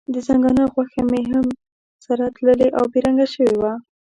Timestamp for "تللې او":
2.35-2.83